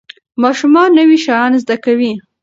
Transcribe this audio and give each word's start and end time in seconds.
ماشومان 0.43 0.89
نوي 0.97 1.17
شیان 1.25 1.51
زده 1.63 1.75
کوي. 1.85 2.13